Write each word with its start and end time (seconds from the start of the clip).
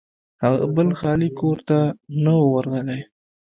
هغه 0.43 0.65
بل 0.75 0.89
خالي 0.99 1.29
کور 1.39 1.57
ته 1.69 1.79
نه 2.23 2.33
و 2.39 2.43
ورغلی. 2.53 3.01